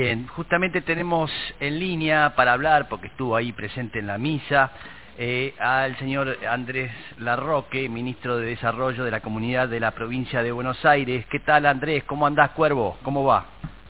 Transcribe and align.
Bien, 0.00 0.28
justamente 0.28 0.80
tenemos 0.82 1.28
en 1.58 1.80
línea 1.80 2.32
para 2.36 2.52
hablar, 2.52 2.88
porque 2.88 3.08
estuvo 3.08 3.34
ahí 3.34 3.50
presente 3.50 3.98
en 3.98 4.06
la 4.06 4.16
misa, 4.16 4.70
eh, 5.18 5.54
al 5.58 5.98
señor 5.98 6.38
Andrés 6.48 6.92
Larroque, 7.18 7.88
ministro 7.88 8.36
de 8.36 8.46
Desarrollo 8.46 9.02
de 9.02 9.10
la 9.10 9.18
Comunidad 9.18 9.68
de 9.68 9.80
la 9.80 9.90
Provincia 9.90 10.40
de 10.40 10.52
Buenos 10.52 10.84
Aires. 10.84 11.26
¿Qué 11.28 11.40
tal 11.40 11.66
Andrés? 11.66 12.04
¿Cómo 12.04 12.28
andás, 12.28 12.50
Cuervo? 12.50 12.96
¿Cómo 13.02 13.24
va? 13.24 13.46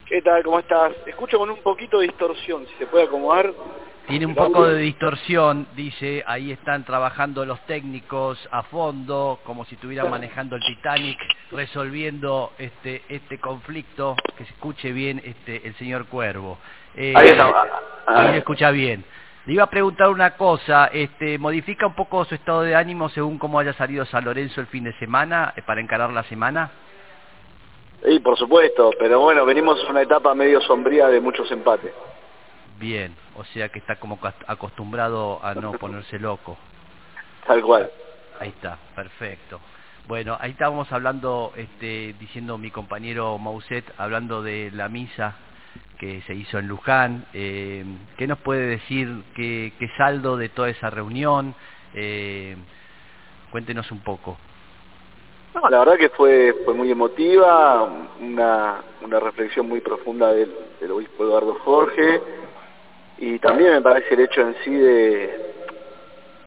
¿Qué 0.07 0.23
tal? 0.23 0.43
¿Cómo 0.45 0.61
estás? 0.61 0.95
Escucho 1.05 1.39
con 1.39 1.51
un 1.51 1.59
poquito 1.59 1.99
de 1.99 2.07
distorsión, 2.07 2.67
si 2.67 2.75
se 2.77 2.87
puede 2.87 3.05
acomodar. 3.05 3.53
Tiene 4.09 4.25
un 4.25 4.35
poco 4.35 4.67
de 4.67 4.79
distorsión, 4.79 5.67
dice, 5.77 6.25
ahí 6.27 6.51
están 6.51 6.83
trabajando 6.85 7.45
los 7.45 7.61
técnicos 7.67 8.39
a 8.51 8.63
fondo, 8.63 9.39
como 9.45 9.67
si 9.67 9.75
estuvieran 9.75 10.11
manejando 10.11 10.57
el 10.57 10.63
Titanic, 10.63 11.19
resolviendo 11.51 12.53
este 12.57 13.03
este 13.11 13.39
conflicto, 13.39 14.17
que 14.39 14.47
se 14.47 14.53
escuche 14.53 14.93
bien 14.93 15.21
este 15.23 15.67
el 15.67 15.75
señor 15.75 16.07
Cuervo. 16.07 16.57
Eh, 16.97 17.13
ahí 17.15 17.29
está. 17.29 17.53
Ahí 18.07 18.29
se 18.31 18.39
escucha 18.39 18.71
bien. 18.71 19.05
Le 19.45 19.53
iba 19.53 19.65
a 19.65 19.71
preguntar 19.71 20.09
una 20.09 20.37
cosa, 20.37 20.87
este, 20.87 21.39
¿modifica 21.39 21.87
un 21.87 21.95
poco 21.95 22.25
su 22.25 22.35
estado 22.35 22.63
de 22.63 22.75
ánimo 22.75 23.11
según 23.11 23.39
cómo 23.39 23.59
haya 23.59 23.75
salido 23.75 24.07
San 24.07 24.25
Lorenzo 24.25 24.63
el 24.63 24.69
fin 24.69 24.85
de 24.85 24.93
semana, 24.99 25.53
eh, 25.55 25.61
para 25.61 25.83
encarar 25.83 26.11
la 26.11 26.23
semana? 26.25 26.71
Sí, 28.05 28.21
por 28.21 28.39
supuesto, 28.39 28.91
pero 28.99 29.21
bueno, 29.21 29.45
venimos 29.45 29.85
a 29.85 29.91
una 29.91 30.01
etapa 30.01 30.35
medio 30.35 30.63
sombría 30.63 31.09
de 31.09 31.21
muchos 31.21 31.51
empates. 31.51 31.93
Bien, 32.79 33.15
o 33.37 33.45
sea 33.45 33.69
que 33.71 33.81
está 33.81 33.97
como 33.97 34.19
acostumbrado 34.47 35.45
a 35.45 35.55
no 35.55 35.73
ponerse 35.73 36.19
loco. 36.19 36.57
Tal 37.47 37.63
cual. 37.63 37.91
Ahí 38.39 38.51
está, 38.51 38.79
perfecto. 38.95 39.61
Bueno, 40.07 40.37
ahí 40.41 40.53
estábamos 40.53 40.91
hablando, 40.93 41.53
este, 41.57 42.15
diciendo 42.19 42.57
mi 42.57 42.71
compañero 42.71 43.37
Mauset, 43.37 43.85
hablando 43.99 44.43
de 44.43 44.71
la 44.73 44.89
misa 44.89 45.35
que 45.99 46.23
se 46.23 46.35
hizo 46.35 46.59
en 46.59 46.69
Luján. 46.69 47.27
Eh, 47.35 47.85
¿Qué 48.17 48.27
nos 48.27 48.39
puede 48.39 48.67
decir? 48.67 49.25
¿Qué, 49.35 49.73
qué 49.79 49.89
saldo 49.97 50.37
de 50.37 50.49
toda 50.49 50.71
esa 50.71 50.89
reunión? 50.89 51.55
Eh, 51.95 52.57
cuéntenos 53.51 53.91
un 53.91 54.01
poco. 54.01 54.39
No, 55.55 55.69
la 55.69 55.81
verdad 55.81 55.97
que 55.99 56.11
fue 56.11 56.55
fue 56.65 56.75
muy 56.75 56.91
emotiva, 56.91 57.83
una, 58.21 58.83
una 59.03 59.19
reflexión 59.19 59.69
muy 59.69 59.81
profunda 59.81 60.33
del, 60.33 60.55
del 60.81 60.93
obispo 60.93 61.25
Eduardo 61.25 61.55
Jorge, 61.65 62.21
y 63.19 63.39
también 63.39 63.73
me 63.73 63.81
parece 63.83 64.15
el 64.15 64.21
hecho 64.21 64.41
en 64.43 64.55
sí 64.65 64.75
de, 64.75 65.55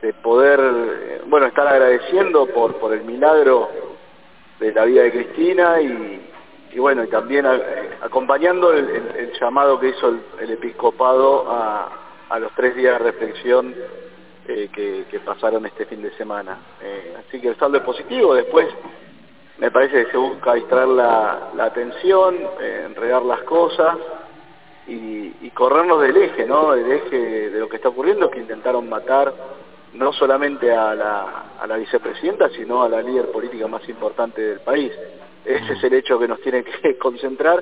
de 0.01 0.13
poder, 0.13 1.21
bueno, 1.27 1.47
estar 1.47 1.67
agradeciendo 1.67 2.45
por, 2.47 2.75
por 2.75 2.93
el 2.93 3.03
milagro 3.03 3.69
de 4.59 4.73
la 4.73 4.85
vida 4.85 5.03
de 5.03 5.11
Cristina 5.11 5.81
y, 5.81 6.29
y 6.73 6.79
bueno, 6.79 7.03
y 7.03 7.07
también 7.07 7.45
acompañando 8.01 8.71
el, 8.71 9.33
llamado 9.39 9.79
que 9.79 9.89
hizo 9.89 10.15
el, 10.39 10.51
episcopado 10.51 11.51
a, 11.51 11.89
a, 12.29 12.39
los 12.39 12.51
tres 12.55 12.75
días 12.75 12.97
de 12.99 13.11
reflexión 13.11 13.75
eh, 14.47 14.69
que, 14.73 15.05
que, 15.09 15.19
pasaron 15.19 15.65
este 15.65 15.85
fin 15.85 16.01
de 16.01 16.11
semana. 16.11 16.57
Eh, 16.81 17.15
así 17.19 17.41
que 17.41 17.49
el 17.49 17.57
saldo 17.57 17.77
es 17.77 17.83
positivo, 17.83 18.33
después 18.33 18.67
me 19.57 19.69
parece 19.69 20.05
que 20.05 20.11
se 20.11 20.17
busca 20.17 20.53
distraer 20.53 20.87
la, 20.87 21.49
la 21.55 21.65
atención, 21.65 22.35
eh, 22.59 22.83
enredar 22.85 23.23
las 23.23 23.41
cosas, 23.41 23.97
y, 24.87 25.49
corrernos 25.53 26.01
del 26.01 26.17
eje, 26.17 26.45
¿no? 26.45 26.71
Del 26.71 26.91
eje 26.91 27.49
de 27.51 27.59
lo 27.59 27.69
que 27.69 27.75
está 27.75 27.89
ocurriendo, 27.89 28.31
que 28.31 28.39
intentaron 28.39 28.89
matar 28.89 29.33
no 29.93 30.13
solamente 30.13 30.71
a 30.71 30.95
la, 30.95 31.43
a 31.59 31.67
la 31.67 31.77
vicepresidenta, 31.77 32.49
sino 32.49 32.81
a 32.81 32.89
la 32.89 33.01
líder 33.01 33.31
política 33.31 33.67
más 33.67 33.87
importante 33.89 34.41
del 34.41 34.61
país. 34.61 34.91
Ese 35.45 35.73
es 35.73 35.83
el 35.83 35.93
hecho 35.93 36.17
que 36.17 36.27
nos 36.27 36.41
tiene 36.41 36.63
que 36.63 36.97
concentrar 36.99 37.61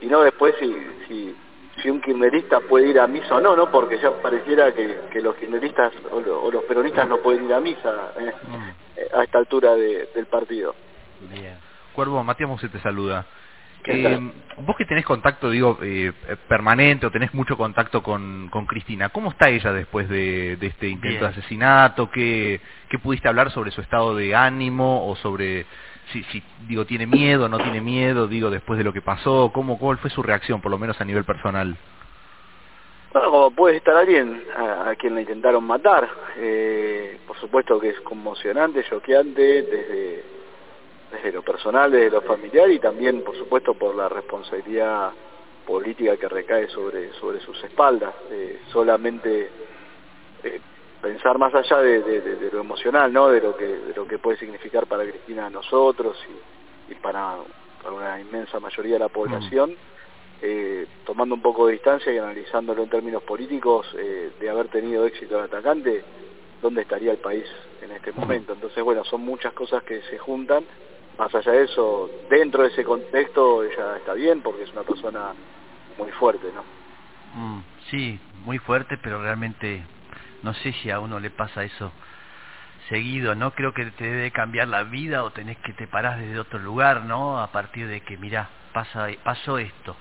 y 0.00 0.06
no 0.06 0.22
después 0.22 0.54
si, 0.60 0.74
si, 1.08 1.34
si 1.82 1.90
un 1.90 2.00
kirchnerista 2.00 2.60
puede 2.60 2.88
ir 2.88 3.00
a 3.00 3.06
misa 3.06 3.36
o 3.36 3.40
no, 3.40 3.56
¿no? 3.56 3.70
Porque 3.70 3.98
ya 3.98 4.10
pareciera 4.22 4.72
que, 4.72 5.00
que 5.10 5.20
los 5.20 5.34
kirchneristas 5.36 5.92
o, 6.10 6.50
los 6.50 6.64
peronistas 6.64 7.08
no 7.08 7.18
pueden 7.18 7.46
ir 7.46 7.54
a 7.54 7.60
misa 7.60 8.12
¿eh? 8.18 8.32
Mm. 8.46 9.16
a 9.18 9.24
esta 9.24 9.38
altura 9.38 9.74
del 9.74 10.26
partido. 10.30 10.74
Bien. 11.30 11.58
Cuervo, 11.94 12.22
Matías 12.22 12.48
Muse 12.48 12.68
te 12.68 12.80
saluda. 12.80 13.26
Eh, 13.94 14.32
vos 14.58 14.76
que 14.76 14.86
tenés 14.86 15.04
contacto, 15.04 15.50
digo, 15.50 15.78
eh, 15.82 16.12
permanente 16.48 17.06
o 17.06 17.10
tenés 17.10 17.34
mucho 17.34 17.56
contacto 17.56 18.02
con, 18.02 18.48
con 18.50 18.66
Cristina, 18.66 19.10
¿cómo 19.10 19.30
está 19.30 19.48
ella 19.50 19.72
después 19.72 20.08
de, 20.08 20.56
de 20.56 20.66
este 20.68 20.88
intento 20.88 21.24
de 21.24 21.30
asesinato? 21.30 22.10
¿Qué, 22.10 22.60
¿Qué 22.88 22.98
pudiste 22.98 23.28
hablar 23.28 23.50
sobre 23.50 23.72
su 23.72 23.80
estado 23.80 24.14
de 24.16 24.34
ánimo 24.34 25.06
o 25.06 25.16
sobre 25.16 25.66
si, 26.12 26.22
si 26.24 26.42
digo, 26.66 26.84
tiene 26.84 27.06
miedo, 27.06 27.48
no 27.48 27.58
tiene 27.58 27.80
miedo, 27.80 28.26
digo, 28.26 28.50
después 28.50 28.78
de 28.78 28.84
lo 28.84 28.92
que 28.92 29.02
pasó? 29.02 29.50
¿Cómo, 29.52 29.78
¿Cuál 29.78 29.98
fue 29.98 30.10
su 30.10 30.22
reacción, 30.22 30.60
por 30.60 30.70
lo 30.70 30.78
menos 30.78 31.00
a 31.00 31.04
nivel 31.04 31.24
personal? 31.24 31.76
Bueno, 33.12 33.30
como 33.30 33.50
puede 33.52 33.76
estar 33.76 33.96
alguien 33.96 34.42
a, 34.56 34.92
quien 34.96 35.14
la 35.14 35.20
intentaron 35.20 35.62
matar, 35.62 36.08
eh, 36.36 37.18
por 37.26 37.38
supuesto 37.38 37.78
que 37.78 37.90
es 37.90 38.00
conmocionante, 38.00 38.82
choqueante, 38.84 39.62
desde 39.62 40.33
desde 41.14 41.32
lo 41.32 41.42
personal, 41.42 41.90
desde 41.90 42.10
lo 42.10 42.22
familiar 42.22 42.70
y 42.70 42.78
también, 42.78 43.22
por 43.22 43.36
supuesto, 43.36 43.74
por 43.74 43.94
la 43.94 44.08
responsabilidad 44.08 45.12
política 45.66 46.16
que 46.16 46.28
recae 46.28 46.68
sobre, 46.68 47.12
sobre 47.14 47.40
sus 47.40 47.62
espaldas. 47.64 48.14
Eh, 48.30 48.60
solamente 48.72 49.50
eh, 50.42 50.60
pensar 51.00 51.38
más 51.38 51.54
allá 51.54 51.78
de, 51.78 52.50
lo 52.52 52.60
emocional, 52.60 53.12
¿no? 53.12 53.28
De 53.28 53.40
lo 53.40 53.56
que, 53.56 53.66
de 53.66 53.94
lo 53.94 54.06
que 54.06 54.18
puede 54.18 54.38
significar 54.38 54.86
para 54.86 55.04
Cristina 55.04 55.46
a 55.46 55.50
nosotros 55.50 56.16
y, 56.88 56.92
y 56.92 56.94
para, 56.96 57.36
una 57.90 58.20
inmensa 58.20 58.60
mayoría 58.60 58.94
de 58.94 59.00
la 59.00 59.08
población. 59.08 59.76
Eh, 60.42 60.86
tomando 61.06 61.34
un 61.34 61.42
poco 61.42 61.66
de 61.66 61.74
distancia 61.74 62.12
y 62.12 62.18
analizándolo 62.18 62.82
en 62.82 62.90
términos 62.90 63.22
políticos, 63.22 63.86
de 63.94 64.50
haber 64.50 64.68
tenido 64.68 65.06
éxito 65.06 65.38
el 65.38 65.44
atacante, 65.44 66.02
¿dónde 66.60 66.82
estaría 66.82 67.12
el 67.12 67.18
país 67.18 67.44
en 67.82 67.92
este 67.92 68.12
momento? 68.12 68.52
Entonces, 68.52 68.82
bueno, 68.82 69.04
son 69.04 69.22
muchas 69.22 69.52
cosas 69.52 69.82
que 69.84 70.02
se 70.02 70.18
juntan 70.18 70.64
más 71.18 71.34
allá 71.34 71.52
de 71.52 71.64
eso, 71.64 72.10
dentro 72.28 72.62
de 72.62 72.68
ese 72.68 72.84
contexto 72.84 73.62
ella 73.62 73.96
está 73.96 74.14
bien 74.14 74.40
porque 74.42 74.64
es 74.64 74.72
una 74.72 74.82
persona 74.82 75.32
muy 75.98 76.10
fuerte, 76.12 76.48
¿no? 76.52 76.64
Mm, 77.34 77.62
sí, 77.90 78.18
muy 78.44 78.58
fuerte, 78.58 78.98
pero 78.98 79.22
realmente 79.22 79.82
no 80.42 80.54
sé 80.54 80.72
si 80.72 80.90
a 80.90 81.00
uno 81.00 81.20
le 81.20 81.30
pasa 81.30 81.64
eso 81.64 81.92
seguido, 82.88 83.34
¿no? 83.34 83.52
Creo 83.52 83.72
que 83.72 83.86
te 83.86 84.04
debe 84.04 84.30
cambiar 84.30 84.68
la 84.68 84.84
vida 84.84 85.24
o 85.24 85.30
tenés 85.30 85.56
que 85.58 85.72
te 85.72 85.86
parás 85.86 86.18
desde 86.18 86.38
otro 86.38 86.58
lugar, 86.58 87.04
¿no? 87.04 87.40
A 87.40 87.50
partir 87.50 87.88
de 87.88 88.00
que, 88.00 88.16
mirá, 88.16 88.48
pasa, 88.72 89.08
pasó 89.22 89.58
esto. 89.58 89.96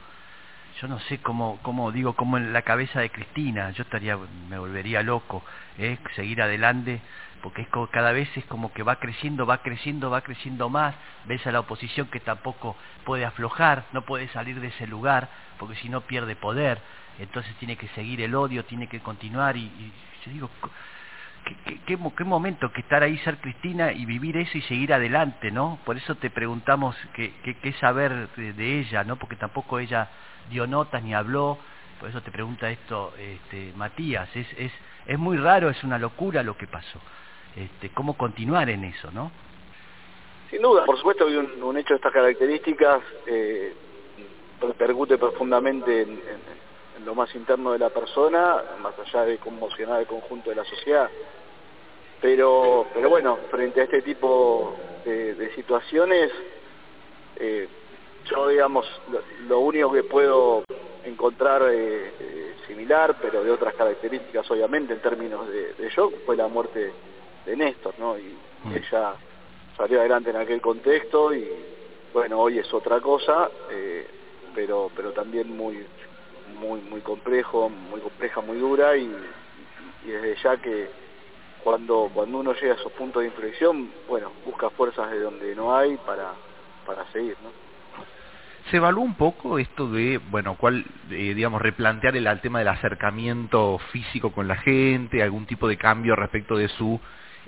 Yo 0.82 0.88
no 0.88 1.00
sé 1.02 1.20
cómo, 1.20 1.60
cómo 1.62 1.92
digo, 1.92 2.14
cómo 2.14 2.38
en 2.38 2.52
la 2.52 2.64
cabeza 2.64 3.00
de 3.00 3.10
Cristina, 3.10 3.72
yo 3.72 3.84
estaría, 3.84 4.18
me 4.50 4.58
volvería 4.58 5.02
loco, 5.04 5.44
¿eh? 5.78 5.98
Seguir 6.16 6.42
adelante 6.42 7.00
porque 7.44 7.64
es 7.64 7.68
cada 7.92 8.14
vez 8.14 8.30
es 8.38 8.46
como 8.46 8.72
que 8.72 8.84
va 8.84 8.96
creciendo, 8.96 9.46
va 9.46 9.58
creciendo, 9.58 10.10
va 10.10 10.22
creciendo 10.22 10.70
más, 10.70 10.96
ves 11.26 11.46
a 11.46 11.52
la 11.52 11.60
oposición 11.60 12.08
que 12.08 12.22
tampoco 12.22 12.78
puede 13.04 13.26
aflojar, 13.26 13.84
no 13.92 14.04
puede 14.04 14.30
salir 14.30 14.62
de 14.62 14.68
ese 14.68 14.88
lugar, 14.88 15.28
porque 15.60 15.76
si 15.76 15.90
no 15.90 16.02
pierde 16.02 16.38
poder, 16.38 16.80
entonces 17.20 17.54
tiene 17.58 17.76
que 17.76 17.90
seguir 17.90 18.22
el 18.22 18.34
odio, 18.34 18.64
tiene 18.64 18.88
que 18.88 19.02
continuar, 19.02 19.58
y, 19.58 19.66
y 19.66 19.92
yo 20.26 20.32
digo, 20.32 20.50
¿qué, 21.44 21.80
qué, 21.86 21.98
qué, 22.16 22.24
momento 22.24 22.72
que 22.72 22.80
estar 22.80 23.04
ahí, 23.04 23.18
ser 23.18 23.38
Cristina, 23.40 23.92
y 23.92 24.06
vivir 24.06 24.38
eso 24.38 24.58
y 24.58 24.62
seguir 24.62 24.94
adelante, 24.94 25.52
¿no? 25.52 25.80
Por 25.84 25.98
eso 25.98 26.16
te 26.16 26.30
preguntamos 26.30 26.96
qué, 27.14 27.34
qué, 27.44 27.74
saber 27.74 28.30
de, 28.38 28.80
ella, 28.80 29.04
¿no? 29.04 29.18
Porque 29.18 29.36
tampoco 29.36 29.80
ella 29.80 30.08
dio 30.50 30.66
notas 30.66 31.04
ni 31.04 31.14
habló, 31.14 31.60
por 32.00 32.10
eso 32.10 32.22
te 32.22 32.32
pregunta 32.32 32.70
esto 32.70 33.14
este, 33.20 33.74
Matías, 33.76 34.34
es, 34.34 34.48
es, 34.58 34.72
es 35.08 35.20
muy 35.20 35.36
raro, 35.36 35.70
es 35.70 35.84
una 35.84 36.00
locura 36.00 36.42
lo 36.42 36.56
que 36.56 36.68
pasó 36.68 37.02
este, 37.56 37.90
cómo 37.90 38.16
continuar 38.16 38.70
en 38.70 38.84
eso, 38.86 39.12
¿no? 39.12 39.32
Sin 40.50 40.62
duda, 40.62 40.86
por 40.86 40.98
supuesto 40.98 41.26
que 41.28 41.38
un, 41.38 41.78
hecho 41.78 41.94
de 41.94 41.96
estas 41.96 42.14
características 42.14 43.02
eh, 43.26 43.74
repercute 44.62 45.18
profundamente 45.18 46.02
en, 46.02 46.22
lo 47.06 47.16
más 47.16 47.34
interno 47.36 47.74
de 47.74 47.80
la 47.80 47.90
persona, 47.90 48.64
más 48.82 48.94
allá 48.98 49.26
de 49.26 49.38
conmocionar 49.38 50.00
el 50.00 50.08
conjunto 50.08 50.52
de 50.52 50.56
la 50.56 50.64
sociedad. 50.64 51.10
Pero, 52.22 52.88
pero 52.94 53.10
bueno, 53.10 53.40
frente 53.52 53.82
a 53.82 53.84
este 53.84 54.02
tipo 54.04 54.76
de, 55.04 55.52
situaciones, 55.56 56.32
eh, 57.36 57.68
yo 58.26 58.48
digamos, 58.48 58.86
lo, 59.48 59.60
único 59.60 59.92
que 59.92 60.04
puedo 60.04 60.64
encontrar 61.04 61.64
eh, 61.64 62.14
eh, 62.20 62.56
similar, 62.68 63.18
pero 63.22 63.44
de 63.44 63.52
otras 63.52 63.74
características 63.74 64.50
obviamente 64.50 64.94
en 64.94 65.02
términos 65.02 65.48
de, 65.50 65.74
de 65.74 65.90
shock, 65.90 66.14
fue 66.26 66.38
la 66.38 66.48
muerte 66.48 66.94
de 67.46 67.56
Néstor, 67.56 67.94
¿no? 67.98 68.18
Y, 68.18 68.38
mm. 68.64 68.76
ella 68.76 69.16
salió 69.78 70.00
adelante 70.00 70.30
en 70.30 70.38
aquel 70.38 70.62
contexto 70.62 71.34
y 71.34 71.50
bueno, 72.14 72.40
hoy 72.40 72.60
es 72.60 72.74
otra 72.74 73.00
cosa, 73.02 73.50
eh, 73.72 74.08
pero 74.54 74.92
pero 74.96 75.12
también 75.12 75.56
muy 75.56 75.86
muy 76.60 76.82
muy 76.82 77.02
complejo, 77.02 77.70
muy 77.70 78.00
compleja, 78.00 78.42
muy 78.42 78.58
dura 78.58 78.96
y, 78.96 79.12
y 80.06 80.08
desde 80.08 80.36
ya 80.44 80.58
que 80.58 80.90
cuando 81.64 82.10
cuando 82.14 82.40
uno 82.40 82.54
llega 82.54 82.74
a 82.74 82.78
esos 82.78 82.92
puntos 82.94 83.22
de 83.22 83.30
inflexión, 83.30 83.92
bueno, 84.08 84.32
busca 84.46 84.70
fuerzas 84.70 85.12
de 85.12 85.20
donde 85.20 85.56
no 85.56 85.76
hay 85.76 85.98
para 85.98 86.34
para 86.86 87.06
seguir, 87.12 87.36
¿no? 87.44 87.64
¿Se 88.72 88.78
evaluó 88.78 89.04
un 89.04 89.16
poco 89.16 89.60
esto 89.60 89.90
de, 89.90 90.20
bueno, 90.30 90.56
cuál, 90.56 90.86
eh, 91.12 91.34
digamos, 91.34 91.62
replantear 91.62 92.16
el, 92.16 92.40
tema 92.40 92.60
del 92.60 92.70
acercamiento 92.70 93.78
físico 93.92 94.32
con 94.32 94.48
la 94.48 94.56
gente, 94.56 95.22
algún 95.22 95.46
tipo 95.46 95.68
de 95.68 95.78
cambio 95.78 96.16
respecto 96.16 96.56
de 96.56 96.70
su 96.70 97.00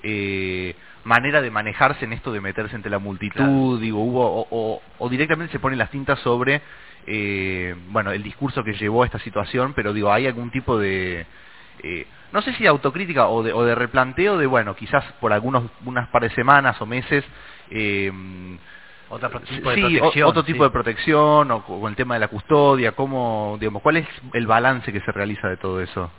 eh, 0.08 0.76
manera 1.04 1.42
de 1.42 1.50
manejarse 1.50 2.06
en 2.06 2.14
esto 2.14 2.32
de 2.32 2.40
meterse 2.40 2.76
entre 2.76 2.92
la 2.92 3.00
multitud, 3.00 3.80
digo, 3.82 4.00
hubo, 4.04 4.48
o, 4.52 4.82
o, 5.00 5.10
directamente 5.10 5.52
se 5.52 5.60
ponen 5.60 5.80
las 5.80 5.90
tintas 5.90 6.20
sobre, 6.20 6.62
eh, 7.08 7.76
bueno, 7.90 8.12
el 8.12 8.22
discurso 8.22 8.64
que 8.64 8.74
llevó 8.74 9.02
a 9.02 9.08
esta 9.08 9.18
situación, 9.18 9.74
pero 9.74 9.94
digo, 9.94 10.12
¿hay 10.12 10.28
algún 10.28 10.52
tipo 10.52 10.78
de, 10.78 11.26
eh, 11.82 12.06
no 12.32 12.42
sé 12.44 12.54
si 12.54 12.64
de 12.64 12.70
autocrítica 12.70 13.28
o 13.30 13.42
de, 13.42 13.52
o 13.52 13.64
de 13.64 13.74
replanteo 13.74 14.38
de, 14.38 14.46
bueno, 14.46 14.76
quizás 14.76 15.04
por 15.20 15.34
algunos, 15.34 15.72
unas 15.86 16.08
par 16.10 16.22
de 16.22 16.30
semanas 16.32 16.80
o 16.80 16.86
meses, 16.86 17.24
eh, 17.72 18.12
otro 19.10 19.40
tipo 19.42 19.70
de 19.72 19.82
protección, 19.82 20.28
otro 20.28 20.44
tipo 20.44 20.64
de 20.64 20.70
protección 20.70 21.52
o 21.52 21.64
con 21.64 21.90
el 21.90 21.96
tema 21.96 22.14
de 22.14 22.20
la 22.20 22.28
custodia, 22.28 22.92
cómo, 22.92 23.58
digamos, 23.60 23.82
¿cuál 23.82 23.98
es 23.98 24.08
el 24.34 24.46
balance 24.46 24.92
que 24.92 25.00
se 25.02 25.12
realiza 25.12 25.48
de 25.48 25.58
todo 25.58 25.82
eso? 25.82 26.12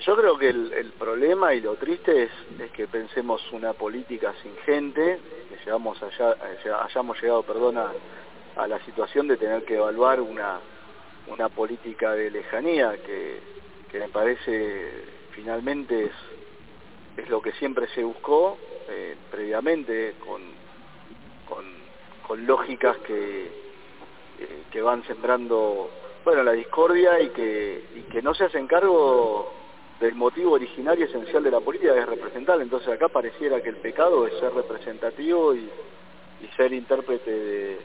Yo 0.00 0.16
creo 0.16 0.38
que 0.38 0.48
el, 0.48 0.92
problema 0.98 1.54
y 1.54 1.60
lo 1.60 1.76
triste 1.76 2.24
es, 2.24 2.30
es, 2.58 2.70
que 2.72 2.86
pensemos 2.88 3.40
una 3.52 3.72
política 3.72 4.34
sin 4.42 4.56
gente, 4.58 5.20
que 5.48 5.56
llegamos 5.64 6.02
allá, 6.02 6.36
hayamos 6.84 7.20
llegado, 7.22 7.42
perdón, 7.42 7.78
a, 7.78 8.66
la 8.66 8.78
situación 8.84 9.26
de 9.28 9.36
tener 9.38 9.64
que 9.64 9.76
evaluar 9.76 10.20
una, 10.20 10.60
una 11.28 11.48
política 11.48 12.12
de 12.12 12.30
lejanía 12.30 12.96
que, 13.02 13.40
que 13.90 14.00
me 14.00 14.08
parece 14.08 15.04
finalmente 15.32 16.04
es, 16.04 16.12
es 17.16 17.28
lo 17.30 17.40
que 17.40 17.52
siempre 17.52 17.88
se 17.94 18.04
buscó 18.04 18.58
eh, 18.88 19.16
previamente 19.30 20.16
con, 20.26 20.42
con, 21.48 21.64
con 22.26 22.46
lógicas 22.46 22.98
que, 22.98 23.46
eh, 23.46 24.62
que 24.70 24.82
van 24.82 25.04
sembrando 25.04 25.90
bueno 26.24 26.42
la 26.42 26.52
discordia 26.52 27.20
y 27.20 27.30
que, 27.30 27.84
y 27.94 28.00
que 28.12 28.20
no 28.20 28.34
se 28.34 28.44
hacen 28.44 28.66
cargo 28.66 29.59
del 30.00 30.14
motivo 30.14 30.52
originario 30.52 31.04
esencial 31.04 31.42
de 31.42 31.50
la 31.50 31.60
política 31.60 31.94
es 31.94 32.06
representar. 32.06 32.60
Entonces 32.60 32.88
acá 32.88 33.08
pareciera 33.08 33.60
que 33.60 33.68
el 33.68 33.76
pecado 33.76 34.26
es 34.26 34.34
ser 34.40 34.52
representativo 34.52 35.54
y, 35.54 35.68
ser 36.56 36.72
intérprete 36.72 37.78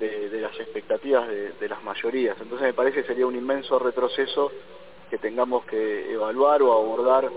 de, 0.00 0.40
las 0.40 0.58
expectativas 0.58 1.28
de, 1.28 1.68
las 1.68 1.82
mayorías. 1.82 2.36
Entonces 2.40 2.66
me 2.66 2.74
parece 2.74 3.00
que 3.00 3.06
sería 3.06 3.26
un 3.26 3.36
inmenso 3.36 3.78
retroceso 3.78 4.50
que 5.08 5.18
tengamos 5.18 5.64
que 5.64 6.12
evaluar 6.12 6.62
o 6.62 6.72
abordar 6.72 7.30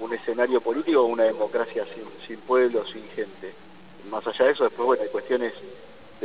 un 0.00 0.12
escenario 0.12 0.60
político 0.60 1.00
o 1.00 1.06
una 1.06 1.24
democracia 1.24 1.86
sin, 1.94 2.04
sin 2.26 2.38
pueblo, 2.40 2.84
sin 2.86 3.08
gente. 3.10 3.54
Más 4.10 4.26
allá 4.26 4.46
de 4.46 4.52
eso, 4.52 4.64
después, 4.64 4.86
bueno, 4.86 5.02
hay 5.04 5.08
cuestiones 5.08 5.54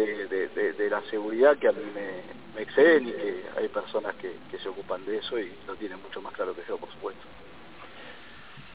de, 0.06 0.90
la 0.90 1.02
seguridad 1.10 1.58
que 1.58 1.68
a 1.68 1.72
mí 1.72 1.82
me, 1.94 2.62
exceden 2.62 3.08
y 3.08 3.12
que 3.12 3.44
hay 3.58 3.68
personas 3.68 4.16
que, 4.16 4.58
se 4.58 4.70
ocupan 4.70 5.06
de 5.06 5.18
eso 5.18 5.38
y 5.40 5.52
lo 5.68 5.76
tienen 5.76 6.02
mucho 6.02 6.22
más 6.22 6.34
claro 6.34 6.56
que 6.56 6.62
yo, 6.68 6.78
por 6.78 6.90
supuesto. 6.92 7.22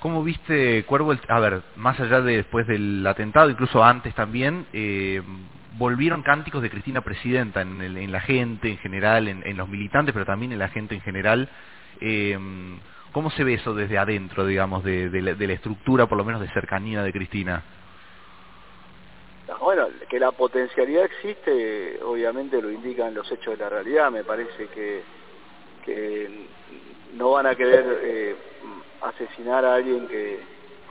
¿Cómo 0.01 0.25
viste, 0.25 0.85
Cuervo, 0.85 1.15
a 1.29 1.41
ver, 1.41 1.63
más 1.77 1.99
allá 2.01 2.21
de 2.21 2.37
después 2.37 2.67
del 2.67 3.07
atentado, 3.07 3.51
incluso 3.51 3.85
antes 3.85 4.15
también, 4.15 4.67
eh, 4.73 5.23
volvieron 5.79 6.23
cánticos 6.23 6.63
de 6.63 6.71
Cristina 6.71 7.03
Presidenta 7.03 7.63
en, 7.63 8.13
la 8.13 8.21
gente 8.21 8.69
en 8.69 8.79
general, 8.79 9.29
en, 9.29 9.57
los 9.57 9.69
militantes, 9.69 10.13
pero 10.13 10.27
también 10.27 10.53
en 10.53 10.59
la 10.59 10.69
gente 10.69 10.95
en 10.97 11.01
general. 11.03 11.49
Eh, 12.01 12.37
¿Cómo 13.13 13.31
se 13.31 13.45
ve 13.45 13.55
eso 13.55 13.75
desde 13.75 13.99
adentro, 13.99 14.47
digamos, 14.47 14.83
de, 14.83 15.11
de 15.11 15.47
la 15.47 15.53
estructura, 15.53 16.07
por 16.07 16.19
lo 16.19 16.25
menos 16.25 16.41
de 16.41 16.49
cercanía 16.49 17.03
de 17.03 17.13
Cristina? 17.13 17.63
Bueno, 19.63 19.91
que 20.09 20.19
la 20.19 20.33
potencialidad 20.33 21.05
existe, 21.05 22.01
obviamente 22.03 22.61
lo 22.61 22.69
indican 22.69 23.15
los 23.15 23.31
hechos 23.31 23.57
de 23.57 23.63
la 23.63 23.69
realidad. 23.69 24.11
Me 24.11 24.25
parece 24.25 24.67
que, 24.67 25.03
que 25.85 26.49
no 27.15 27.31
van 27.31 27.47
a 27.47 27.55
querer 27.55 28.01
eh, 28.03 28.37
asesinar 29.03 29.65
a 29.65 29.75
alguien 29.75 30.09
que, 30.09 30.41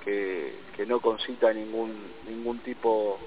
que, 0.06 0.86
no 0.88 1.00
concita 1.00 1.54
ningún 1.54 1.94
ningún 2.28 2.58
tipo 2.60 3.20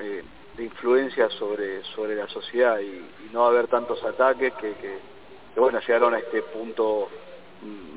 eh, 0.00 0.24
de 0.56 0.64
influencia 0.64 1.30
sobre 1.30 1.84
sobre 1.84 2.16
la 2.16 2.26
sociedad 2.26 2.80
y, 2.80 3.30
no 3.32 3.42
va 3.42 3.46
a 3.46 3.50
haber 3.50 3.68
tantos 3.68 4.02
ataques 4.02 4.52
que, 4.54 4.72
que, 4.74 4.98
que 5.54 5.60
bueno 5.60 5.78
llegaron 5.78 6.12
a 6.14 6.18
este 6.18 6.42
punto 6.42 7.08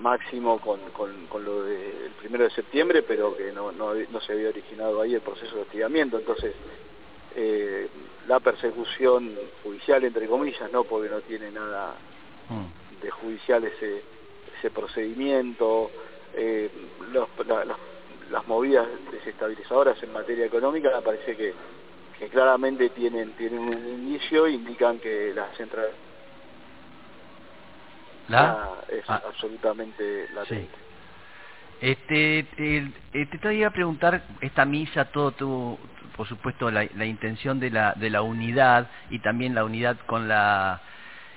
máximo 0.02 0.60
con, 0.60 0.80
con, 0.92 1.46
lo 1.46 1.64
del 1.64 2.12
primero 2.20 2.44
de 2.44 2.52
septiembre, 2.52 3.04
pero 3.04 3.36
que 3.36 3.52
no, 3.52 3.72
no, 3.72 3.94
no, 3.94 4.22
se 4.22 4.34
había 4.34 4.50
originado 4.50 5.02
ahí 5.02 5.16
el 5.16 5.22
proceso 5.22 5.56
de 5.56 5.62
hostigamiento. 5.64 6.18
Entonces, 6.18 6.54
eh, 7.36 7.88
la 8.28 8.40
persecución 8.40 9.36
judicial, 9.64 10.04
entre 10.04 10.28
comillas, 10.28 10.72
no 10.72 10.84
porque 10.84 11.10
no 11.10 11.22
tiene 11.22 11.52
nada 11.52 11.96
mm. 12.50 13.02
de 13.02 13.12
judicial 13.12 13.64
ese, 13.64 14.04
ese 14.58 14.70
procedimiento, 14.72 15.92
eh, 16.34 16.70
las 18.32 18.48
movidas 18.48 18.88
desestabilizadoras 19.12 20.02
en 20.04 20.14
materia 20.14 20.46
económica, 20.46 20.92
me 20.96 21.02
parece 21.02 21.36
que, 21.36 21.54
que 22.18 22.30
claramente 22.30 22.90
tienen, 22.90 23.32
tienen 23.34 23.60
un 23.60 23.88
inicio, 23.88 24.48
indican 24.48 25.00
que 25.00 25.34
la 25.34 25.52
central 25.56 25.90
la... 28.28 28.70
es 28.90 29.04
ah. 29.10 29.22
absolutamente 29.28 30.28
latente. 30.34 30.86
Este, 31.82 32.40
el, 32.58 32.94
eh, 33.14 33.26
te 33.26 33.54
iba 33.54 33.68
a 33.68 33.72
preguntar 33.72 34.24
esta 34.42 34.66
misa, 34.66 35.06
todo 35.06 35.32
tu, 35.32 35.78
por 36.16 36.28
supuesto 36.28 36.72
la, 36.72 36.88
la, 36.96 37.06
intención 37.06 37.60
de 37.60 37.70
la, 37.70 37.94
de 37.94 38.10
la 38.10 38.22
unidad 38.22 38.90
y 39.10 39.20
también 39.20 39.54
la 39.54 39.66
unidad 39.66 39.98
con 40.06 40.28
la 40.28 40.82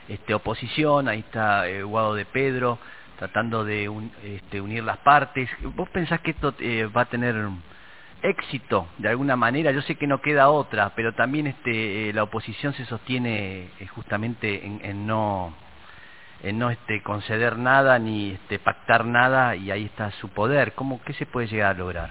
este, 0.08 0.34
oposición, 0.34 1.08
ahí 1.08 1.20
está 1.20 1.68
eh, 1.68 1.82
Guado 1.82 2.14
de 2.14 2.24
Pedro 2.24 2.78
tratando 3.18 3.64
de 3.64 3.90
este, 4.22 4.60
unir 4.60 4.84
las 4.84 4.98
partes. 4.98 5.50
¿Vos 5.74 5.88
pensás 5.90 6.20
que 6.20 6.30
esto 6.30 6.54
eh, 6.60 6.86
va 6.86 7.02
a 7.02 7.06
tener 7.06 7.34
éxito 8.22 8.86
de 8.98 9.08
alguna 9.08 9.34
manera? 9.34 9.72
Yo 9.72 9.82
sé 9.82 9.96
que 9.96 10.06
no 10.06 10.22
queda 10.22 10.50
otra, 10.50 10.92
pero 10.94 11.12
también 11.14 11.48
este, 11.48 12.12
la 12.12 12.22
oposición 12.22 12.74
se 12.74 12.84
sostiene 12.84 13.70
justamente 13.92 14.64
en, 14.64 14.80
en 14.84 15.04
no 15.04 15.52
en 16.42 16.58
no 16.58 16.70
este, 16.70 17.02
conceder 17.02 17.58
nada 17.58 17.98
ni 17.98 18.32
este, 18.32 18.58
pactar 18.58 19.04
nada 19.04 19.56
y 19.56 19.70
ahí 19.70 19.86
está 19.86 20.10
su 20.12 20.28
poder. 20.28 20.72
¿Cómo, 20.74 21.00
¿Qué 21.04 21.12
se 21.14 21.26
puede 21.26 21.48
llegar 21.48 21.74
a 21.74 21.78
lograr? 21.78 22.10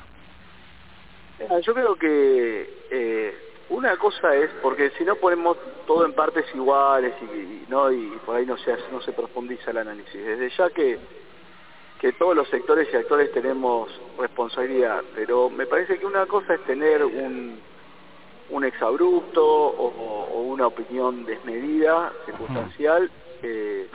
Yo 1.62 1.74
creo 1.74 1.96
que 1.96 2.70
eh, 2.90 3.38
una 3.70 3.96
cosa 3.98 4.36
es, 4.36 4.50
porque 4.62 4.92
si 4.98 5.04
no 5.04 5.16
ponemos 5.16 5.58
todo 5.86 6.06
en 6.06 6.14
partes 6.14 6.46
iguales 6.56 7.14
y, 7.22 7.66
no 7.70 7.92
y 7.92 8.08
por 8.26 8.36
ahí 8.36 8.46
no 8.46 8.58
se, 8.58 8.76
no 8.92 9.02
se 9.02 9.14
profundiza 9.14 9.72
el 9.72 9.78
análisis, 9.78 10.14
desde 10.14 10.50
ya 10.50 10.70
que, 10.72 10.98
que 12.02 12.14
todos 12.14 12.36
los 12.36 12.48
sectores 12.50 12.88
y 12.92 12.96
actores 12.96 13.32
tenemos 13.32 13.90
responsabilidad, 14.18 15.04
pero 15.16 15.50
me 15.50 15.68
parece 15.68 16.00
que 16.00 16.06
una 16.06 16.26
cosa 16.26 16.56
es 16.56 16.62
tener 16.66 17.06
un, 17.06 17.60
un 18.50 18.66
exabrupto 18.66 19.46
o, 19.46 20.30
o 20.34 20.42
una 20.42 20.68
opinión 20.68 21.24
desmedida, 21.26 22.12
circunstancial, 22.26 23.12
eh, 23.44 23.88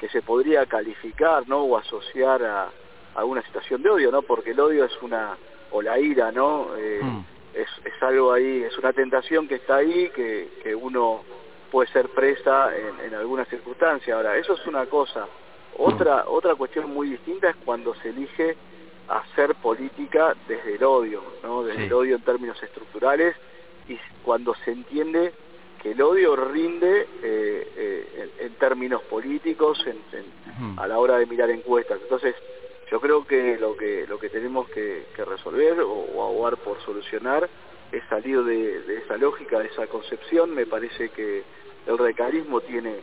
que 0.00 0.08
se 0.08 0.22
podría 0.22 0.64
calificar 0.66 1.46
¿no? 1.46 1.60
o 1.60 1.76
asociar 1.76 2.42
a, 2.42 2.70
a, 3.14 3.24
una 3.24 3.42
situación 3.42 3.82
de 3.82 3.90
odio, 3.90 4.10
¿no? 4.10 4.22
porque 4.22 4.52
el 4.52 4.60
odio 4.60 4.84
es 4.86 5.02
una, 5.02 5.36
o 5.70 5.82
la 5.82 5.98
ira, 5.98 6.32
¿no? 6.32 6.74
Eh, 6.76 7.00
mm. 7.02 7.24
es, 7.54 7.68
es, 7.84 8.02
algo 8.02 8.32
ahí, 8.32 8.62
es 8.62 8.76
una 8.78 8.94
tentación 8.94 9.46
que 9.46 9.56
está 9.56 9.76
ahí, 9.76 10.10
que, 10.14 10.48
que 10.62 10.74
uno 10.74 11.22
puede 11.70 11.90
ser 11.90 12.08
presa 12.08 12.74
en, 12.74 13.06
en 13.06 13.14
alguna 13.14 13.44
circunstancia. 13.44 14.16
Ahora, 14.16 14.36
eso 14.38 14.54
es 14.54 14.66
una 14.66 14.86
cosa. 14.86 15.26
Otra, 15.76 16.24
mm. 16.24 16.28
otra 16.28 16.54
cuestión 16.54 16.92
muy 16.92 17.10
distinta 17.10 17.50
es 17.50 17.56
cuando 17.64 17.94
se 17.96 18.08
elige 18.08 18.56
hacer 19.06 19.54
política 19.56 20.34
desde 20.48 20.76
el 20.76 20.84
odio, 20.84 21.22
¿no? 21.42 21.62
desde 21.64 21.84
el 21.84 21.92
odio 21.92 22.16
en 22.16 22.22
términos 22.22 22.60
estructurales 22.62 23.36
y 23.88 23.98
cuando 24.24 24.54
se 24.64 24.70
entiende 24.70 25.32
que 25.82 25.92
el 25.92 26.02
odio 26.02 26.36
rinde 26.36 27.08
eh, 27.22 27.72
eh, 27.76 28.30
en, 28.38 28.54
términos 28.54 29.02
políticos 29.04 29.82
a 30.76 30.86
la 30.86 30.98
hora 30.98 31.16
de 31.16 31.26
mirar 31.26 31.48
encuestas. 31.50 31.98
Entonces, 32.02 32.34
yo 32.90 33.00
creo 33.00 33.26
que 33.26 33.56
lo 33.58 33.76
que 33.76 34.06
lo 34.06 34.18
que 34.18 34.28
tenemos 34.28 34.68
que, 34.68 35.06
resolver 35.16 35.80
o, 35.80 36.22
abogar 36.22 36.58
por 36.58 36.80
solucionar 36.82 37.48
es 37.92 38.02
salir 38.08 38.42
de, 38.44 38.98
esa 38.98 39.16
lógica, 39.16 39.58
de 39.58 39.68
esa 39.68 39.86
concepción. 39.86 40.54
Me 40.54 40.66
parece 40.66 41.08
que 41.10 41.42
el 41.86 41.96
recarismo 41.96 42.60
tiene 42.60 42.96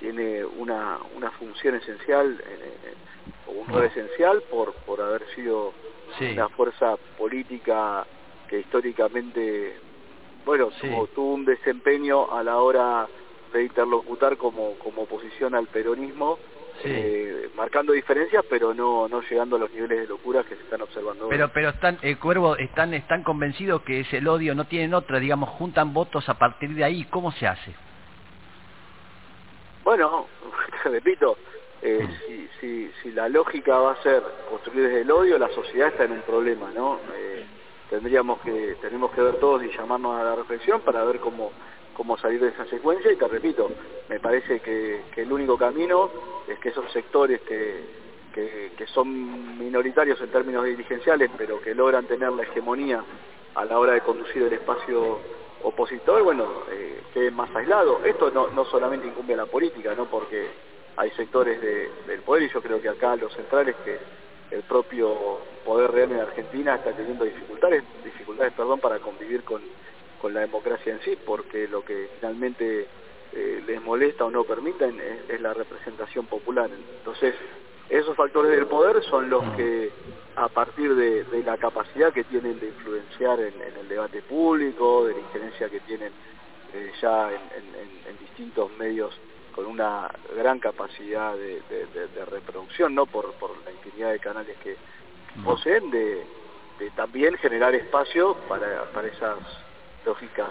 tiene 0.00 0.44
una, 0.44 0.98
una 1.16 1.30
función 1.32 1.74
esencial 1.74 2.42
o 3.46 3.52
un 3.52 3.66
rol 3.66 3.84
esencial 3.84 4.42
por, 4.50 4.72
por 4.86 5.00
haber 5.00 5.26
sido 5.34 5.72
una 6.20 6.48
fuerza 6.50 6.96
política 7.18 8.06
que 8.48 8.60
históricamente 8.60 9.76
bueno, 10.46 10.70
tuvo, 11.14 11.34
un 11.34 11.44
desempeño 11.44 12.32
a 12.32 12.42
la 12.42 12.56
hora 12.58 13.06
de 13.52 13.64
interlocutar 13.64 14.38
como, 14.38 14.74
como 14.78 15.02
oposición 15.02 15.54
al 15.54 15.66
peronismo 15.66 16.38
eh, 16.84 17.50
marcando 17.56 17.92
diferencias, 17.92 18.44
pero 18.48 18.74
no, 18.74 19.08
no 19.08 19.22
llegando 19.22 19.56
a 19.56 19.58
los 19.58 19.70
niveles 19.72 20.00
de 20.00 20.06
locura 20.06 20.44
que 20.44 20.54
se 20.54 20.62
están 20.62 20.82
observando. 20.82 21.28
Pero, 21.28 21.48
pero 21.52 21.70
están, 21.70 21.98
el 22.02 22.18
Cuervo, 22.18 22.56
están, 22.56 22.94
están 22.94 23.22
convencidos 23.22 23.82
que 23.82 24.00
es 24.00 24.12
el 24.12 24.28
odio, 24.28 24.54
no 24.54 24.66
tienen 24.66 24.94
otra, 24.94 25.18
digamos, 25.18 25.50
juntan 25.50 25.92
votos 25.92 26.28
a 26.28 26.34
partir 26.34 26.74
de 26.74 26.84
ahí, 26.84 27.04
¿cómo 27.04 27.32
se 27.32 27.46
hace? 27.46 27.74
Bueno, 29.84 30.26
repito, 30.84 31.36
eh, 31.82 32.06
si, 32.26 32.48
si, 32.60 32.90
si 33.02 33.10
la 33.12 33.28
lógica 33.28 33.78
va 33.78 33.92
a 33.92 34.02
ser 34.02 34.22
construir 34.50 34.86
desde 34.86 35.00
el 35.02 35.10
odio, 35.10 35.38
la 35.38 35.48
sociedad 35.48 35.88
está 35.88 36.04
en 36.04 36.12
un 36.12 36.22
problema, 36.22 36.70
¿no? 36.74 37.00
Eh, 37.14 37.35
tendríamos 37.90 38.40
que, 38.40 38.76
tenemos 38.80 39.10
que 39.12 39.20
ver 39.22 39.36
todos 39.36 39.62
y 39.62 39.70
llamarnos 39.70 40.20
a 40.20 40.24
la 40.24 40.34
reflexión 40.36 40.80
para 40.80 41.04
ver 41.04 41.20
cómo 41.20 41.52
cómo 41.96 42.18
salir 42.18 42.40
de 42.40 42.48
esa 42.48 42.66
secuencia 42.66 43.10
y 43.10 43.16
te 43.16 43.26
repito, 43.26 43.70
me 44.08 44.20
parece 44.20 44.60
que, 44.60 45.00
el 45.16 45.32
único 45.32 45.56
camino 45.56 46.10
es 46.46 46.58
que 46.58 46.68
esos 46.68 46.92
sectores 46.92 47.40
que, 47.40 48.06
que, 48.34 48.86
son 48.88 49.58
minoritarios 49.58 50.20
en 50.20 50.28
términos 50.28 50.64
dirigenciales, 50.64 51.30
pero 51.36 51.60
que 51.60 51.74
logran 51.74 52.06
tener 52.06 52.30
la 52.32 52.42
hegemonía 52.42 53.02
a 53.54 53.64
la 53.64 53.78
hora 53.78 53.94
de 53.94 54.02
conducir 54.02 54.42
el 54.42 54.52
espacio 54.52 55.18
opositor, 55.62 56.22
bueno, 56.22 56.46
eh, 56.70 57.00
queden 57.12 57.34
más 57.34 57.54
aislados. 57.54 58.04
Esto 58.04 58.30
no, 58.30 58.48
no 58.48 58.64
solamente 58.66 59.06
incumbe 59.06 59.34
a 59.34 59.38
la 59.38 59.46
política, 59.46 59.94
¿no? 59.94 60.04
porque 60.04 60.48
hay 60.96 61.10
sectores 61.12 61.60
del 61.60 62.20
poder 62.20 62.44
y 62.44 62.50
yo 62.50 62.62
creo 62.62 62.80
que 62.80 62.90
acá 62.90 63.16
lo 63.16 63.30
central 63.30 63.68
es 63.68 63.76
que 63.76 63.98
el 64.50 64.62
propio 64.62 65.40
poder 65.64 65.90
real 65.90 66.12
en 66.12 66.20
Argentina 66.20 66.76
está 66.76 66.92
teniendo 66.92 67.24
dificultades, 67.24 67.82
dificultades 68.04 68.52
perdón, 68.52 68.80
para 68.80 68.98
convivir 68.98 69.42
con 69.42 69.60
con 70.20 70.34
la 70.34 70.40
democracia 70.40 70.92
en 70.92 71.00
sí, 71.00 71.16
porque 71.24 71.68
lo 71.68 71.84
que 71.84 72.08
finalmente 72.18 72.86
eh, 73.32 73.62
les 73.66 73.82
molesta 73.82 74.24
o 74.24 74.30
no 74.30 74.44
permiten 74.44 75.00
es, 75.28 75.40
la 75.40 75.54
representación 75.54 76.26
popular. 76.26 76.70
Entonces, 76.98 77.34
esos 77.88 78.16
factores 78.16 78.50
del 78.50 78.66
poder 78.66 79.02
son 79.04 79.30
los 79.30 79.44
que, 79.56 79.90
a 80.34 80.48
partir 80.48 80.94
de, 80.94 81.24
la 81.44 81.56
capacidad 81.56 82.12
que 82.12 82.24
tienen 82.24 82.58
de 82.58 82.68
influenciar 82.68 83.40
en, 83.40 83.54
el 83.78 83.88
debate 83.88 84.22
público, 84.22 85.06
de 85.06 85.14
la 85.14 85.20
injerencia 85.20 85.68
que 85.68 85.80
tienen 85.80 86.12
eh, 86.74 86.92
ya 87.00 87.30
en, 87.32 88.18
distintos 88.18 88.70
medios 88.78 89.16
con 89.56 89.66
una 89.66 90.08
gran 90.36 90.58
capacidad 90.58 91.34
de, 91.34 91.62
reproducción, 92.30 92.94
no 92.94 93.06
por, 93.06 93.34
la 93.64 93.72
infinidad 93.72 94.12
de 94.12 94.18
canales 94.20 94.56
que 94.62 94.76
poseen, 95.42 95.90
de, 95.90 96.24
también 96.94 97.36
generar 97.38 97.74
espacio 97.74 98.34
para, 98.48 98.84
para 98.92 99.08
esas 99.08 99.38
lógicas 100.04 100.48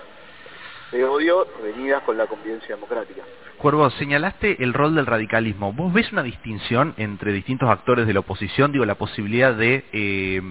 de 0.91 1.05
odio 1.05 1.47
venidas 1.63 2.01
con 2.03 2.17
la 2.17 2.25
convivencia 2.25 2.75
democrática. 2.75 3.21
Cuervo, 3.57 3.89
señalaste 3.91 4.63
el 4.63 4.73
rol 4.73 4.95
del 4.95 5.05
radicalismo. 5.05 5.71
¿Vos 5.71 5.93
ves 5.93 6.11
una 6.11 6.23
distinción 6.23 6.93
entre 6.97 7.31
distintos 7.31 7.69
actores 7.69 8.07
de 8.07 8.13
la 8.13 8.21
oposición? 8.21 8.71
Digo, 8.71 8.85
la 8.85 8.95
posibilidad 8.95 9.53
de, 9.53 9.85
eh, 9.93 10.41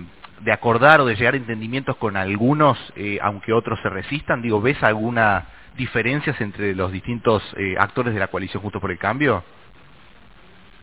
de 0.41 0.53
acordar 0.53 1.01
o 1.01 1.07
de 1.07 1.17
llegar 1.17 1.35
a 1.35 1.39
entendimientos 1.39 1.97
con 1.97 2.17
algunos, 2.17 2.79
eh, 2.97 3.19
aunque 3.21 3.53
otros 3.53 3.81
se 3.83 3.89
resistan. 3.89 4.43
Digo, 4.43 4.61
¿ves 4.61 4.83
alguna 4.83 5.47
diferencias 5.77 6.41
entre 6.41 6.75
los 6.75 6.93
distintos 6.93 7.43
eh, 7.57 7.75
actores 7.79 8.15
de 8.15 8.21
la 8.21 8.29
coalición 8.29 8.63
Justo 8.63 8.81
por 8.81 8.91
el 8.91 8.99
Cambio? 8.99 9.43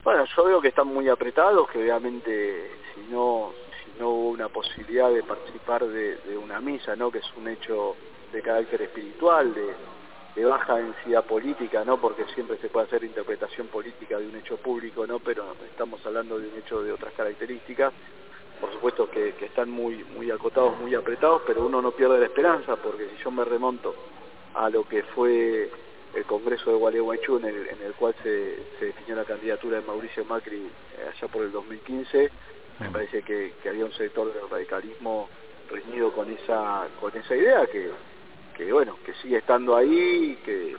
Bueno, 0.03 0.25
yo 0.35 0.45
veo 0.45 0.61
que 0.61 0.69
están 0.69 0.87
muy 0.87 1.07
apretados, 1.09 1.69
que 1.69 1.79
obviamente 1.79 2.71
si 2.93 3.11
no, 3.11 3.51
si 3.83 3.99
no 3.99 4.09
hubo 4.09 4.29
una 4.29 4.49
posibilidad 4.49 5.11
de 5.11 5.21
participar 5.23 5.85
de, 5.85 6.37
una 6.41 6.59
misa, 6.59 6.95
¿no? 6.95 7.11
que 7.11 7.19
es 7.19 7.33
un 7.37 7.47
hecho 7.47 7.95
de 8.33 8.41
carácter 8.41 8.81
espiritual, 8.81 9.53
de, 9.53 10.45
baja 10.45 10.77
densidad 10.77 11.23
política, 11.25 11.83
¿no? 11.85 11.97
Porque 11.97 12.25
siempre 12.33 12.57
se 12.57 12.69
puede 12.69 12.87
hacer 12.87 13.03
interpretación 13.03 13.67
política 13.67 14.17
de 14.17 14.27
un 14.27 14.35
hecho 14.37 14.57
público, 14.57 15.05
¿no? 15.05 15.19
Pero 15.19 15.55
estamos 15.69 16.03
hablando 16.05 16.39
de 16.39 16.47
un 16.47 16.57
hecho 16.57 16.81
de 16.81 16.91
otras 16.91 17.13
características. 17.13 17.93
Por 18.59 18.71
supuesto 18.71 19.09
que, 19.09 19.35
están 19.41 19.69
muy, 19.69 20.03
muy 20.15 20.31
acotados, 20.31 20.79
muy 20.79 20.95
apretados, 20.95 21.43
pero 21.45 21.65
uno 21.65 21.81
no 21.81 21.91
pierde 21.91 22.17
la 22.17 22.25
esperanza, 22.25 22.75
porque 22.77 23.09
si 23.09 23.23
yo 23.23 23.29
me 23.29 23.43
remonto 23.43 23.93
a 24.53 24.69
lo 24.69 24.83
que 24.87 25.03
fue 25.03 25.69
el 26.13 26.25
Congreso 26.25 26.71
de 26.71 26.77
Gualeguaychú, 26.77 27.37
en 27.37 27.45
el, 27.45 27.67
en 27.67 27.81
el 27.83 27.93
cual 27.93 28.15
se, 28.21 28.57
definió 28.79 29.15
la 29.15 29.25
candidatura 29.25 29.79
de 29.79 29.87
Mauricio 29.87 30.25
Macri 30.25 30.57
eh, 30.57 31.09
allá 31.09 31.27
por 31.27 31.43
el 31.43 31.51
2015, 31.51 32.29
me 32.79 32.89
parece 32.89 33.21
que, 33.21 33.53
que 33.61 33.69
había 33.69 33.85
un 33.85 33.93
sector 33.93 34.33
del 34.33 34.49
radicalismo 34.49 35.29
reñido 35.69 36.11
con 36.11 36.29
esa, 36.31 36.87
con 36.99 37.15
esa 37.15 37.35
idea 37.35 37.65
que 37.67 37.91
que 38.53 38.71
bueno, 38.71 38.97
que 39.05 39.13
sigue 39.15 39.37
estando 39.37 39.75
ahí, 39.75 40.37
que, 40.45 40.75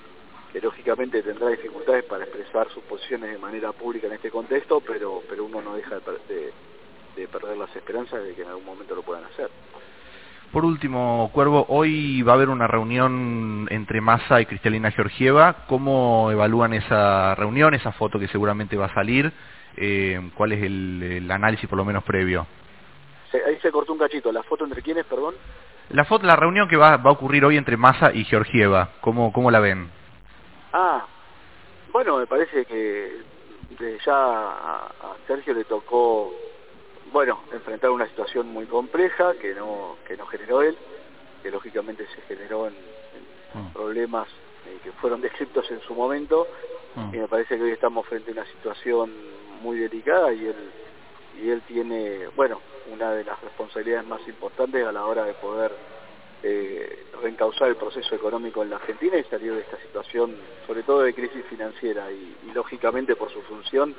que 0.53 0.61
lógicamente 0.61 1.23
tendrá 1.23 1.49
dificultades 1.49 2.05
para 2.05 2.25
expresar 2.25 2.69
sus 2.71 2.83
posiciones 2.85 3.33
de 3.33 3.39
manera 3.39 3.73
pública 3.73 4.07
en 4.07 4.15
este 4.15 4.31
contexto, 4.31 4.81
pero, 4.81 5.23
pero 5.29 5.45
uno 5.45 5.61
no 5.61 5.75
deja 5.75 5.99
de, 6.29 6.53
de, 7.17 7.29
perder 7.29 7.57
las 7.57 7.75
esperanzas 7.75 8.23
de 8.23 8.35
que 8.35 8.43
en 8.43 8.49
algún 8.49 8.65
momento 8.65 8.95
lo 8.95 9.03
puedan 9.03 9.25
hacer. 9.25 9.51
Por 10.53 10.67
último, 10.67 11.31
Cuervo, 11.33 11.65
hoy 11.69 12.21
va 12.21 12.33
a 12.33 12.35
haber 12.35 12.51
una 12.51 12.67
reunión 12.67 13.67
entre 13.71 14.03
Massa 14.03 14.39
y 14.41 14.47
Cristalina 14.47 14.91
Georgieva. 14.91 15.65
¿Cómo 15.67 16.31
evalúan 16.31 16.75
esa 16.75 17.35
reunión, 17.35 17.73
esa 17.73 17.93
foto 17.93 18.19
que 18.19 18.29
seguramente 18.29 18.77
va 18.77 18.87
a 18.87 18.95
salir? 18.95 19.33
Eh, 19.79 20.31
¿Cuál 20.35 20.53
es 20.53 20.63
el, 20.63 21.03
el, 21.03 21.31
análisis 21.31 21.67
por 21.69 21.79
lo 21.79 21.87
menos 21.87 22.05
previo? 22.05 22.47
ahí 23.33 23.59
se 23.63 23.73
cortó 23.73 23.95
un 23.95 23.99
cachito. 23.99 24.31
¿La 24.31 24.43
foto 24.43 24.65
entre 24.65 24.83
quiénes, 24.83 25.07
perdón? 25.07 25.35
La, 25.89 26.05
foto, 26.05 26.27
la 26.27 26.37
reunión 26.37 26.69
que 26.69 26.77
va, 26.77 26.99
va 26.99 27.09
a 27.09 27.15
ocurrir 27.15 27.47
hoy 27.47 27.57
entre 27.57 27.79
Massa 27.79 28.13
y 28.13 28.25
Georgieva, 28.25 28.91
¿cómo, 29.01 29.33
¿cómo 29.33 29.51
la 29.51 29.61
ven? 29.61 29.91
Ah, 30.75 31.07
bueno, 31.93 32.19
me 32.19 32.27
parece 32.27 32.67
que 32.67 33.23
ya 34.05 34.15
a, 34.15 34.91
Sergio 35.27 35.55
le 35.55 35.65
tocó, 35.65 36.33
bueno, 37.13 37.41
enfrentar 37.53 37.91
una 37.91 38.07
situación 38.07 38.49
muy 38.49 38.67
compleja 38.67 39.35
que 39.35 39.55
no, 39.55 39.97
que 40.07 40.17
no 40.17 40.27
generó 40.27 40.63
él, 40.63 40.77
que 41.43 41.51
lógicamente 41.51 42.07
se 42.15 42.23
generó 42.23 42.67
en, 42.67 42.75
mm. 43.55 43.73
problemas 43.73 44.29
eh, 44.67 44.79
que 44.83 44.93
fueron 44.93 45.21
descritos 45.21 45.71
en 45.71 45.81
su 45.83 45.95
momento, 45.95 46.47
mm. 46.95 47.15
y 47.15 47.19
me 47.19 47.29
parece 47.29 47.57
que 47.57 47.63
hoy 47.63 47.73
estamos 47.73 48.07
frente 48.07 48.31
a 48.31 48.35
una 48.35 48.47
situación 48.47 49.13
muy 49.63 49.79
delicada 49.79 50.33
y 50.33 50.47
él, 50.47 50.71
y 51.41 51.51
él 51.51 51.63
tiene, 51.67 52.29
bueno, 52.35 52.61
una 52.91 53.13
de 53.13 53.25
las 53.25 53.41
responsabilidades 53.41 54.07
más 54.07 54.27
importantes 54.27 54.85
a 54.85 54.93
la 54.93 55.05
hora 55.05 55.25
de 55.25 55.35
poder 55.35 55.73
eh, 56.43 57.07
reencauzar 57.21 57.69
el 57.69 57.77
proceso 57.77 58.17
económico 58.17 58.63
en 58.63 58.71
la 58.71 58.77
Argentina 58.77 59.17
y 59.17 59.23
salir 59.25 59.55
de 59.55 59.61
esta 59.61 59.77
situación, 59.79 60.35
sobre 60.67 60.83
todo 60.83 61.03
de 61.03 61.15
crisis 61.15 61.45
financiera 61.49 62.11
y, 62.11 62.37
lógicamente 62.53 63.15
por 63.17 63.31
su 63.33 63.41
función 63.43 63.95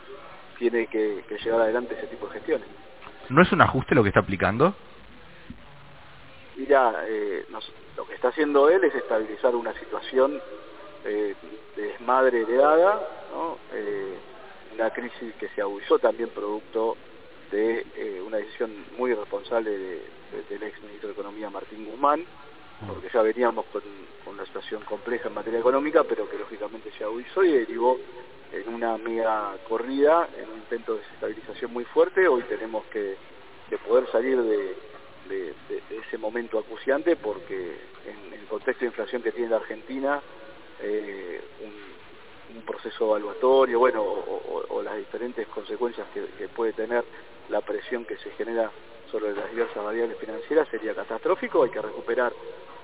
tiene 0.59 0.87
que, 0.87 1.23
llevar 1.43 1.61
adelante 1.61 1.95
ese 1.97 2.07
tipo 2.07 2.27
de 2.27 2.33
gestiones. 2.33 2.67
¿No 3.29 3.41
es 3.41 3.51
un 3.51 3.61
ajuste 3.61 3.95
lo 3.95 4.03
que 4.03 4.09
está 4.09 4.21
aplicando? 4.21 4.75
Mira, 6.55 7.03
eh, 7.07 7.45
lo 7.97 8.05
que 8.05 8.15
está 8.15 8.29
haciendo 8.29 8.69
él 8.69 8.83
es 8.83 8.93
estabilizar 8.95 9.55
una 9.55 9.73
situación 9.79 10.39
eh, 11.05 11.35
de 11.75 11.81
desmadre 11.81 12.41
heredada, 12.41 13.01
¿no? 13.33 13.57
una 14.73 14.89
crisis 14.89 15.33
que 15.39 15.49
se 15.49 15.61
agudizó 15.61 15.99
también 15.99 16.29
producto 16.29 16.97
de 17.51 17.85
eh, 17.95 18.21
una 18.25 18.37
decisión 18.37 18.71
muy 18.97 19.11
irresponsable 19.11 19.69
del 20.49 20.63
ex 20.63 20.81
ministro 20.81 21.09
de 21.09 21.13
Economía 21.13 21.49
Martín 21.51 21.85
Guzmán, 21.85 22.21
mm. 22.81 22.87
porque 22.87 23.09
ya 23.13 23.21
veníamos 23.21 23.65
con, 23.67 23.83
una 24.25 24.45
situación 24.45 24.81
compleja 24.83 25.27
en 25.27 25.35
materia 25.35 25.59
económica, 25.59 26.03
pero 26.03 26.27
que 26.27 26.39
lógicamente 26.39 26.91
se 26.97 27.03
agudizó 27.03 27.43
y 27.43 27.51
derivó 27.51 27.99
en 28.51 28.73
una 28.73 28.97
mega 28.97 29.55
corrida, 29.67 30.27
en 30.37 30.49
un 30.49 30.61
intento 30.73 30.93
de 30.93 30.99
desestabilización 31.01 31.73
muy 31.73 31.85
fuerte. 31.85 32.27
Hoy 32.27 32.41
tenemos 32.43 32.83
que, 32.85 33.15
poder 33.87 34.09
salir 34.11 34.41
de, 34.41 34.75
ese 35.89 36.17
momento 36.17 36.59
acuciante 36.59 37.15
porque 37.15 37.77
en, 38.05 38.33
el 38.33 38.45
contexto 38.45 38.81
de 38.81 38.87
inflación 38.87 39.21
que 39.21 39.31
tiene 39.31 39.49
la 39.49 39.57
Argentina, 39.57 40.21
eh, 40.81 41.41
un, 41.63 41.93
proceso 42.67 43.05
evaluatorio, 43.05 43.79
bueno, 43.79 44.03
o, 44.03 44.81
las 44.83 44.95
diferentes 44.95 45.47
consecuencias 45.47 46.07
que 46.13 46.47
puede 46.47 46.71
tener 46.73 47.03
la 47.49 47.61
presión 47.61 48.05
que 48.05 48.15
se 48.17 48.29
genera 48.31 48.71
sobre 49.11 49.33
las 49.33 49.49
diversas 49.51 49.83
variables 49.83 50.17
financieras 50.17 50.67
sería 50.69 50.93
catastrófico, 50.93 51.63
hay 51.63 51.71
que 51.71 51.81
recuperar 51.81 52.31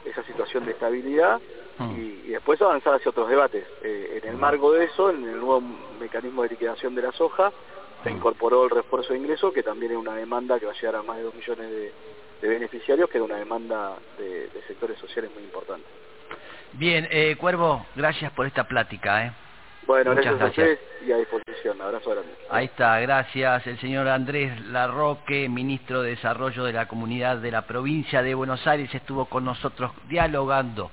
esa 0.05 0.23
situación 0.23 0.65
de 0.65 0.71
estabilidad 0.71 1.39
mm. 1.77 1.91
y, 1.97 2.29
después 2.29 2.61
avanzar 2.61 2.95
hacia 2.95 3.09
otros 3.09 3.29
debates. 3.29 3.65
Eh, 3.83 4.21
en 4.21 4.29
el 4.29 4.37
marco 4.37 4.71
de 4.71 4.85
eso, 4.85 5.09
en 5.09 5.23
el 5.23 5.39
nuevo 5.39 5.61
mecanismo 5.99 6.43
de 6.43 6.49
liquidación 6.49 6.95
de 6.95 7.01
la 7.01 7.11
soja, 7.11 7.51
se 8.03 8.09
mm. 8.09 8.17
incorporó 8.17 8.65
el 8.65 8.69
refuerzo 8.69 9.13
de 9.13 9.19
ingreso, 9.19 9.51
que 9.51 9.63
también 9.63 9.91
es 9.91 9.97
una 9.97 10.15
demanda 10.15 10.59
que 10.59 10.65
va 10.65 10.71
a 10.71 10.75
llegar 10.75 10.95
a 10.95 11.03
más 11.03 11.17
de 11.17 11.23
2 11.23 11.35
millones 11.35 11.69
de, 11.69 12.47
beneficiarios, 12.47 13.09
que 13.09 13.17
es 13.17 13.23
una 13.23 13.35
demanda 13.37 13.97
de, 14.17 14.49
sectores 14.67 14.97
sociales 14.99 15.31
muy 15.33 15.43
importante. 15.43 15.85
Bien, 16.73 17.07
eh, 17.09 17.35
Cuervo, 17.37 17.85
gracias 17.95 18.31
por 18.31 18.45
esta 18.45 18.67
plática. 18.67 19.25
¿eh? 19.25 19.31
Bueno, 19.89 20.13
Muchas 20.13 20.37
gracias, 20.37 20.79
y 21.05 21.11
a 21.11 21.17
disposición. 21.17 21.81
Abrazo 21.81 22.11
grande. 22.11 22.29
Ahí 22.49 22.65
está, 22.65 22.99
gracias. 22.99 23.65
El 23.65 23.79
señor 23.79 24.07
Andrés 24.07 24.61
Larroque, 24.67 25.49
ministro 25.49 26.03
de 26.03 26.11
Desarrollo 26.11 26.63
de 26.63 26.73
la 26.73 26.87
Comunidad 26.87 27.37
de 27.37 27.51
la 27.51 27.63
Provincia 27.63 28.21
de 28.21 28.35
Buenos 28.35 28.65
Aires, 28.67 28.93
estuvo 28.93 29.25
con 29.25 29.45
nosotros 29.45 29.91
dialogando. 30.07 30.91